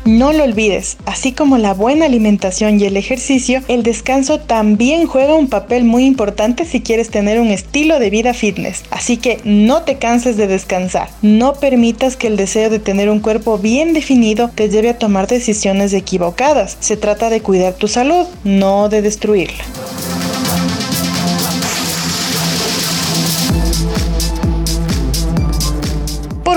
No 0.05 0.33
lo 0.33 0.43
olvides, 0.43 0.97
así 1.07 1.31
como 1.31 1.57
la 1.57 1.73
buena 1.73 2.05
alimentación 2.05 2.79
y 2.79 2.83
el 2.83 2.95
ejercicio, 2.95 3.63
el 3.67 3.81
descanso 3.81 4.39
también 4.39 5.07
juega 5.07 5.33
un 5.33 5.47
papel 5.47 5.83
muy 5.83 6.05
importante 6.05 6.65
si 6.65 6.81
quieres 6.81 7.09
tener 7.09 7.39
un 7.39 7.47
estilo 7.47 7.97
de 7.97 8.11
vida 8.11 8.35
fitness. 8.35 8.83
Así 8.91 9.17
que 9.17 9.39
no 9.45 9.81
te 9.81 9.97
canses 9.97 10.37
de 10.37 10.45
descansar. 10.45 11.09
No 11.23 11.55
permitas 11.55 12.17
que 12.17 12.27
el 12.27 12.37
deseo 12.37 12.69
de 12.69 12.77
tener 12.77 13.09
un 13.09 13.19
cuerpo 13.19 13.57
bien 13.57 13.93
definido 13.93 14.51
te 14.53 14.69
lleve 14.69 14.89
a 14.89 14.99
tomar 14.99 15.25
decisiones 15.25 15.91
equivocadas. 15.91 16.77
Se 16.81 16.97
trata 16.97 17.31
de 17.31 17.41
cuidar 17.41 17.73
tu 17.73 17.87
salud, 17.87 18.27
no 18.43 18.89
de 18.89 19.01
destruirla. 19.01 19.63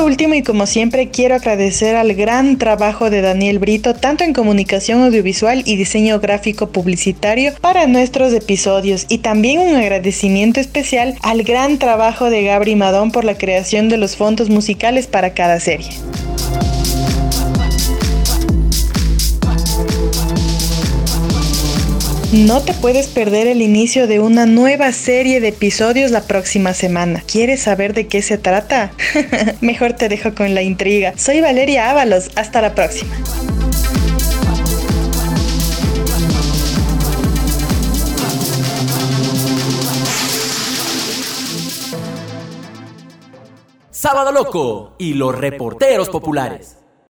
Último 0.09 0.33
y 0.33 0.43
como 0.43 0.67
siempre 0.67 1.11
quiero 1.11 1.35
agradecer 1.35 1.95
al 1.95 2.15
gran 2.15 2.57
trabajo 2.57 3.11
de 3.11 3.21
Daniel 3.21 3.59
Brito 3.59 3.93
tanto 3.93 4.25
en 4.25 4.33
comunicación 4.33 5.03
audiovisual 5.03 5.63
y 5.67 5.77
diseño 5.77 6.19
gráfico 6.19 6.71
publicitario 6.71 7.53
para 7.61 7.87
nuestros 7.87 8.33
episodios 8.33 9.05
y 9.11 9.19
también 9.19 9.61
un 9.61 9.77
agradecimiento 9.77 10.61
especial 10.61 11.15
al 11.21 11.43
gran 11.43 11.79
trabajo 11.79 12.31
de 12.31 12.43
Gabri 12.43 12.75
Madón 12.75 13.13
por 13.13 13.25
la 13.25 13.37
creación 13.37 13.91
de 13.91 13.99
los 13.99 14.17
fondos 14.17 14.49
musicales 14.49 15.07
para 15.07 15.35
cada 15.35 15.61
serie. 15.61 15.91
No 22.33 22.61
te 22.61 22.75
puedes 22.75 23.07
perder 23.07 23.47
el 23.47 23.63
inicio 23.63 24.07
de 24.07 24.21
una 24.21 24.45
nueva 24.45 24.93
serie 24.93 25.41
de 25.41 25.49
episodios 25.49 26.11
la 26.11 26.25
próxima 26.25 26.75
semana. 26.75 27.23
¿Quieres 27.27 27.63
saber 27.63 27.95
de 27.95 28.07
qué 28.07 28.21
se 28.21 28.37
trata? 28.37 28.93
Mejor 29.63 29.95
te 29.95 30.11
dejo 30.11 30.35
con 30.35 30.55
la 30.55 30.61
intriga. 30.61 31.15
Soy 31.17 31.41
Valeria 31.41 31.91
Ábalos. 31.91 32.31
Hasta 32.37 32.61
la 32.61 32.75
próxima. 32.75 33.17
Sábado 43.91 44.33
Loco 44.33 44.95
y 44.99 45.15
los 45.15 45.35
reporteros 45.35 46.11
populares. 46.11 46.78